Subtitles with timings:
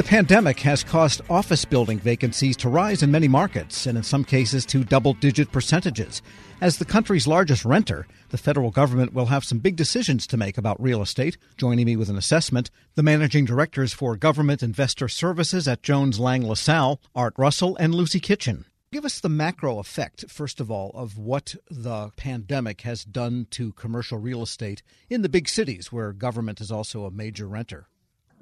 [0.00, 4.24] The pandemic has caused office building vacancies to rise in many markets, and in some
[4.24, 6.22] cases to double digit percentages.
[6.62, 10.56] As the country's largest renter, the federal government will have some big decisions to make
[10.56, 11.36] about real estate.
[11.58, 16.48] Joining me with an assessment, the managing directors for Government Investor Services at Jones Lang
[16.48, 18.64] LaSalle, Art Russell and Lucy Kitchen.
[18.90, 23.74] Give us the macro effect, first of all, of what the pandemic has done to
[23.74, 27.90] commercial real estate in the big cities where government is also a major renter.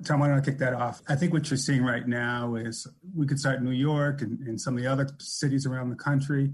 [0.04, 1.02] Tom, why don't I kick that off?
[1.08, 2.86] I think what you're seeing right now is
[3.16, 5.96] we could start in New York and, and some of the other cities around the
[5.96, 6.52] country,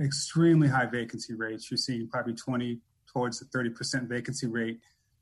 [0.00, 1.70] extremely high vacancy rates.
[1.70, 2.78] You're seeing probably 20
[3.12, 4.78] towards the 30% vacancy rate,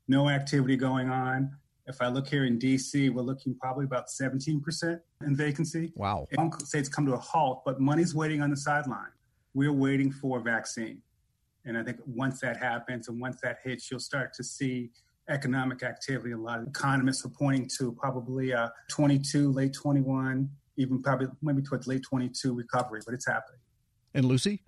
[0.07, 1.51] no activity going on.
[1.87, 5.91] If I look here in DC, we're looking probably about 17% in vacancy.
[5.95, 6.27] Wow.
[6.37, 9.11] I won't say it's come to a halt, but money's waiting on the sideline.
[9.53, 11.01] We're waiting for a vaccine.
[11.63, 14.91] And I think once that happens and once that hits, you'll start to see
[15.29, 16.31] economic activity.
[16.31, 21.61] A lot of economists are pointing to probably a 22, late 21, even probably maybe
[21.61, 23.59] towards late 22 recovery, but it's happening.
[24.13, 24.63] And Lucy?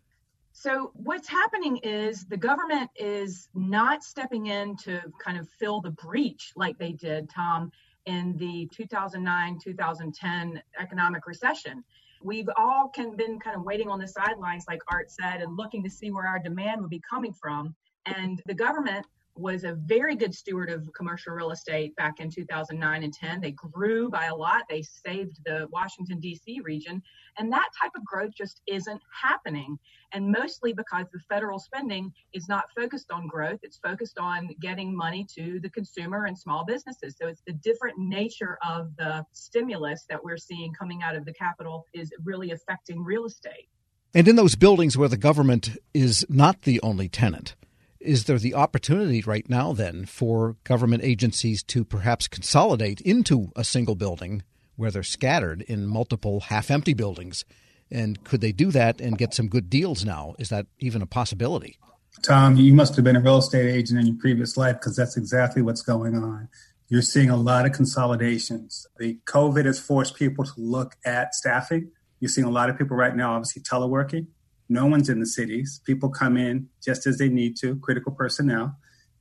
[0.51, 5.91] So, what's happening is the government is not stepping in to kind of fill the
[5.91, 7.71] breach like they did, Tom,
[8.07, 11.83] in the 2009 2010 economic recession.
[12.23, 15.83] We've all can, been kind of waiting on the sidelines, like Art said, and looking
[15.83, 17.75] to see where our demand would be coming from.
[18.07, 19.05] And the government
[19.37, 23.41] was a very good steward of commercial real estate back in 2009 and 10.
[23.41, 24.63] They grew by a lot.
[24.69, 26.61] They saved the Washington, D.C.
[26.61, 27.01] region.
[27.37, 29.77] And that type of growth just isn't happening.
[30.11, 34.95] And mostly because the federal spending is not focused on growth, it's focused on getting
[34.95, 37.15] money to the consumer and small businesses.
[37.19, 41.33] So it's the different nature of the stimulus that we're seeing coming out of the
[41.33, 43.67] capital is really affecting real estate.
[44.13, 47.55] And in those buildings where the government is not the only tenant,
[47.99, 53.63] is there the opportunity right now then for government agencies to perhaps consolidate into a
[53.63, 54.43] single building
[54.75, 57.45] where they're scattered in multiple half empty buildings?
[57.89, 60.35] And could they do that and get some good deals now?
[60.37, 61.79] Is that even a possibility?
[62.21, 65.17] Tom, you must have been a real estate agent in your previous life because that's
[65.17, 66.49] exactly what's going on.
[66.89, 68.87] You're seeing a lot of consolidations.
[68.97, 71.91] The COVID has forced people to look at staffing.
[72.19, 74.27] You're seeing a lot of people right now, obviously, teleworking.
[74.69, 75.81] No one's in the cities.
[75.85, 78.77] People come in just as they need to, critical personnel.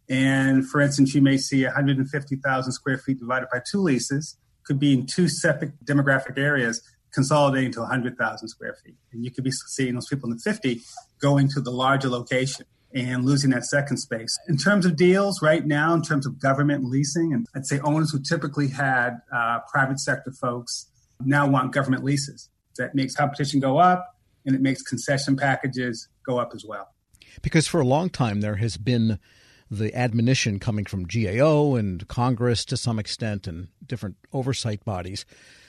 [0.09, 4.93] And for instance, you may see 150,000 square feet divided by two leases, could be
[4.93, 8.97] in two separate demographic areas, consolidating to 100,000 square feet.
[9.13, 10.83] And you could be seeing those people in the 50
[11.21, 14.37] going to the larger location and losing that second space.
[14.49, 18.11] In terms of deals right now, in terms of government leasing, and I'd say owners
[18.11, 20.87] who typically had uh, private sector folks
[21.25, 22.49] now want government leases.
[22.79, 24.16] That makes competition go up
[24.47, 26.95] and it makes concession packages go up as well.
[27.43, 29.19] Because for a long time there has been
[29.71, 35.27] the admonition coming from GAO and Congress to some extent and different oversight bodies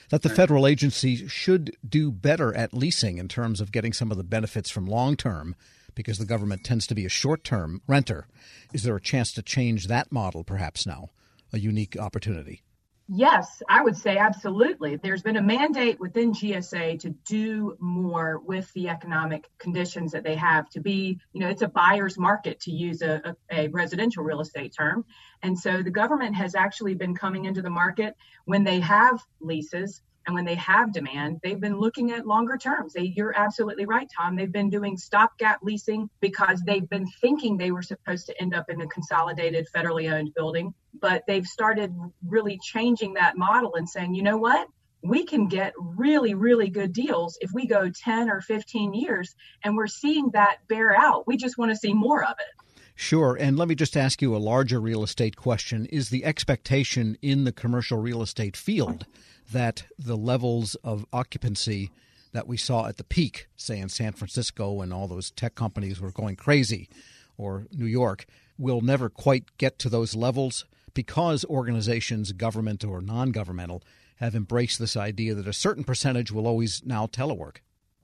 [0.09, 4.17] that the federal agency should do better at leasing in terms of getting some of
[4.17, 5.55] the benefits from long term
[5.95, 8.27] because the government tends to be a short term renter.
[8.73, 11.09] Is there a chance to change that model perhaps now?
[11.51, 12.61] A unique opportunity?
[13.09, 14.97] Yes, I would say absolutely.
[14.97, 20.35] There's been a mandate within GSA to do more with the economic conditions that they
[20.35, 24.41] have to be, you know, it's a buyer's market to use a, a, residential real
[24.41, 25.05] estate term.
[25.41, 28.13] And so the government has actually been coming into the market
[28.43, 32.93] when they have leases and when they have demand, they've been looking at longer terms.
[32.93, 34.35] They, you're absolutely right, Tom.
[34.35, 38.69] They've been doing stopgap leasing because they've been thinking they were supposed to end up
[38.69, 40.73] in a consolidated federally owned building.
[40.99, 41.95] But they've started
[42.27, 44.67] really changing that model and saying, you know what?
[45.03, 49.35] we can get really, really good deals if we go 10 or 15 years.
[49.63, 51.27] And we're seeing that bear out.
[51.27, 52.65] We just want to see more of it.
[52.95, 53.37] Sure.
[53.39, 55.85] And let me just ask you a larger real estate question.
[55.85, 59.05] Is the expectation in the commercial real estate field
[59.51, 61.91] that the levels of occupancy
[62.33, 65.99] that we saw at the peak, say in San Francisco when all those tech companies
[65.99, 66.89] were going crazy,
[67.37, 68.25] or New York,
[68.57, 73.83] will never quite get to those levels because organizations, government or non governmental,
[74.17, 77.57] have embraced this idea that a certain percentage will always now telework?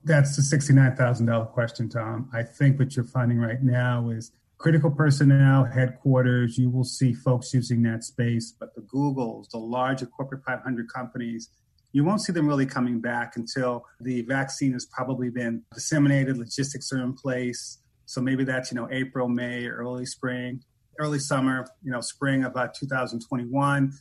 [0.04, 2.28] That's the $69,000 question, Tom.
[2.32, 7.52] I think what you're finding right now is critical personnel, headquarters, you will see folks
[7.52, 11.50] using that space, but the Googles, the larger corporate 500 companies,
[11.92, 16.92] you won't see them really coming back until the vaccine has probably been disseminated, logistics
[16.92, 17.78] are in place.
[18.06, 20.62] So maybe that's, you know, April, May, early spring,
[20.98, 23.92] early summer, you know, spring about uh, 2021.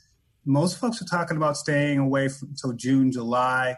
[0.45, 3.77] Most folks are talking about staying away from, until June, July.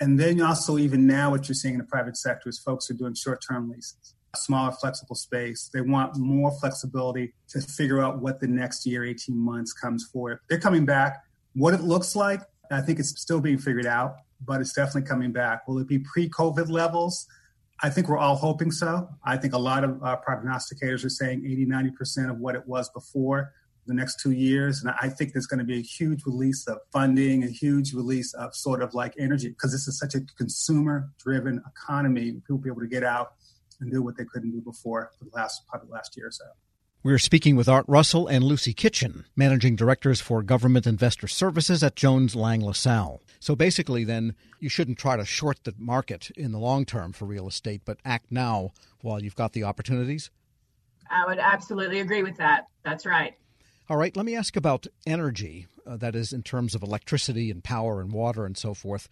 [0.00, 2.94] And then also, even now, what you're seeing in the private sector is folks are
[2.94, 5.70] doing short term leases smaller, flexible space.
[5.72, 10.40] They want more flexibility to figure out what the next year, 18 months comes for.
[10.48, 11.24] They're coming back.
[11.54, 15.32] What it looks like, I think it's still being figured out, but it's definitely coming
[15.32, 15.66] back.
[15.66, 17.26] Will it be pre COVID levels?
[17.82, 19.08] I think we're all hoping so.
[19.24, 22.88] I think a lot of uh, prognosticators are saying 80, 90% of what it was
[22.90, 23.52] before
[23.86, 24.82] the next two years.
[24.82, 28.34] And I think there's going to be a huge release of funding, a huge release
[28.34, 32.32] of sort of like energy, because this is such a consumer driven economy.
[32.32, 33.34] People be able to get out
[33.80, 36.44] and do what they couldn't do before for the last, probably last year or so.
[37.02, 41.94] We're speaking with Art Russell and Lucy Kitchen, managing directors for Government Investor Services at
[41.94, 43.22] Jones Lang LaSalle.
[43.38, 47.26] So basically, then, you shouldn't try to short the market in the long term for
[47.26, 50.30] real estate, but act now while you've got the opportunities?
[51.08, 52.66] I would absolutely agree with that.
[52.84, 53.34] That's right.
[53.88, 57.62] All right, let me ask about energy, uh, that is, in terms of electricity and
[57.62, 59.08] power and water and so forth.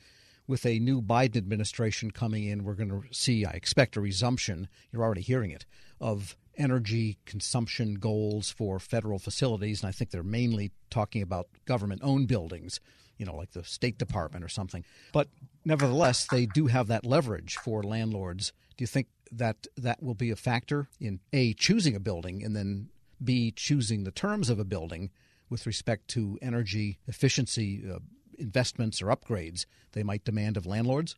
[0.46, 4.69] With a new Biden administration coming in, we're going to see, I expect, a resumption,
[4.93, 5.64] you're already hearing it,
[6.00, 9.82] of energy consumption goals for federal facilities.
[9.82, 12.79] And I think they're mainly talking about government owned buildings,
[13.17, 14.85] you know, like the State Department or something.
[15.12, 15.29] But
[15.64, 18.52] nevertheless, they do have that leverage for landlords.
[18.76, 22.55] Do you think that that will be a factor in A, choosing a building, and
[22.55, 22.90] then
[23.23, 25.11] B, choosing the terms of a building
[25.49, 27.99] with respect to energy efficiency uh,
[28.38, 31.16] investments or upgrades they might demand of landlords?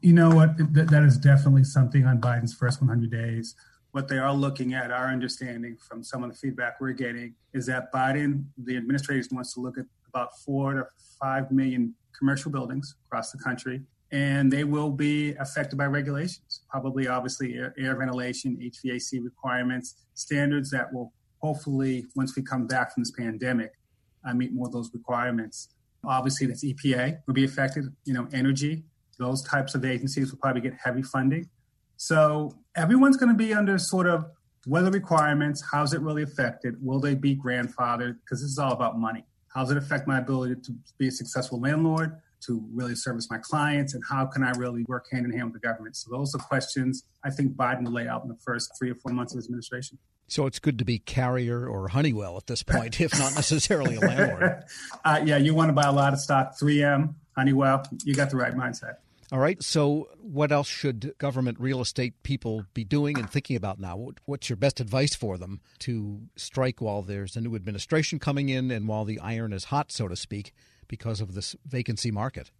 [0.00, 0.56] You know what?
[0.74, 3.54] that is definitely something on Biden's first 100 days
[3.94, 7.64] what they are looking at, our understanding from some of the feedback we're getting, is
[7.66, 10.84] that Biden, the administration wants to look at about four to
[11.20, 16.62] five million commercial buildings across the country, and they will be affected by regulations.
[16.68, 22.92] Probably, obviously, air, air ventilation, HVAC requirements, standards that will hopefully, once we come back
[22.92, 23.74] from this pandemic,
[24.28, 25.68] uh, meet more of those requirements.
[26.06, 27.84] Obviously, that's EPA will be affected.
[28.04, 28.84] You know, energy,
[29.18, 31.48] those types of agencies will probably get heavy funding.
[31.96, 34.26] So everyone's going to be under sort of
[34.66, 35.62] what are the requirements?
[35.70, 36.76] How's it really affected?
[36.80, 38.16] Will they be grandfathered?
[38.20, 39.24] Because this is all about money.
[39.54, 42.16] How does it affect my ability to be a successful landlord,
[42.46, 45.60] to really service my clients, and how can I really work hand in hand with
[45.60, 45.96] the government?
[45.96, 48.94] So those are questions I think Biden will lay out in the first three or
[48.96, 49.98] four months of his administration.
[50.26, 54.00] So it's good to be Carrier or Honeywell at this point, if not necessarily a
[54.00, 54.64] landlord.
[55.04, 58.36] uh, yeah, you want to buy a lot of stock, 3M, Honeywell, you got the
[58.36, 58.96] right mindset.
[59.32, 59.60] All right.
[59.62, 64.10] So, what else should government real estate people be doing and thinking about now?
[64.26, 68.70] What's your best advice for them to strike while there's a new administration coming in
[68.70, 70.52] and while the iron is hot, so to speak,
[70.88, 72.50] because of this vacancy market?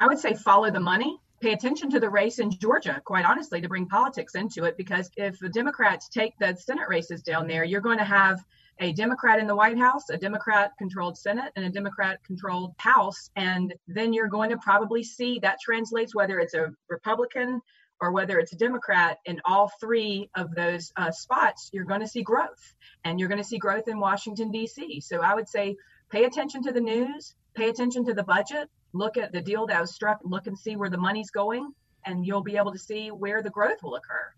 [0.00, 1.18] I would say follow the money.
[1.40, 4.76] Pay attention to the race in Georgia, quite honestly, to bring politics into it.
[4.76, 8.42] Because if the Democrats take the Senate races down there, you're going to have
[8.80, 13.30] a Democrat in the White House, a Democrat controlled Senate, and a Democrat controlled House.
[13.36, 17.60] And then you're going to probably see that translates whether it's a Republican
[18.00, 22.08] or whether it's a Democrat in all three of those uh, spots, you're going to
[22.08, 22.74] see growth.
[23.04, 25.00] And you're going to see growth in Washington, D.C.
[25.00, 25.76] So I would say
[26.10, 29.80] pay attention to the news, pay attention to the budget, look at the deal that
[29.80, 31.72] was struck, look and see where the money's going,
[32.04, 34.32] and you'll be able to see where the growth will occur.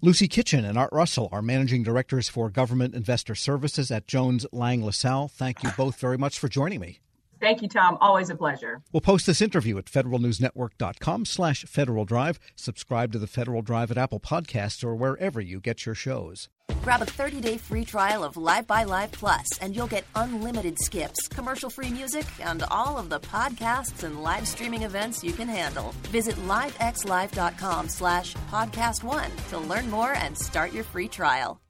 [0.00, 4.84] Lucy Kitchen and Art Russell are managing directors for Government Investor Services at Jones Lang
[4.84, 5.26] LaSalle.
[5.26, 7.00] Thank you both very much for joining me.
[7.40, 7.98] Thank you, Tom.
[8.00, 8.82] Always a pleasure.
[8.92, 12.38] We'll post this interview at federalnewsnetwork.com slash Federal Drive.
[12.56, 16.48] Subscribe to the Federal Drive at Apple Podcasts or wherever you get your shows.
[16.82, 21.28] Grab a 30-day free trial of Live by Live Plus, and you'll get unlimited skips,
[21.28, 25.94] commercial-free music, and all of the podcasts and live streaming events you can handle.
[26.10, 31.60] Visit livexlive.com slash podcast one to learn more and start your free trial.